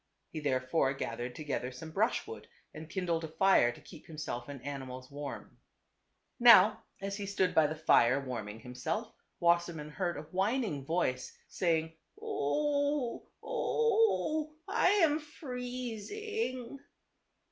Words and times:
He 0.31 0.39
therefore 0.39 0.93
gathered 0.95 1.35
together 1.35 1.71
some 1.71 1.91
brushwood 1.91 2.47
and 2.73 2.89
kindled 2.89 3.23
a 3.23 3.27
fire 3.27 3.71
to 3.71 3.79
keep 3.79 4.07
himself 4.07 4.49
and 4.49 4.59
animals 4.65 5.11
warm. 5.11 5.59
Now, 6.39 6.85
as 7.03 7.17
he 7.17 7.27
stood 7.27 7.53
by 7.53 7.67
the 7.67 7.75
fire 7.75 8.19
warming 8.19 8.61
himself, 8.61 9.13
Wassermann 9.39 9.91
heard 9.91 10.17
a 10.17 10.23
whining 10.23 10.83
voice, 10.85 11.37
saying," 11.49 11.95
O 12.19 13.21
oh, 13.29 13.29
o 13.43 13.43
oh! 13.43 14.55
I 14.67 14.89
am 15.03 15.19
freezing." 15.19 16.79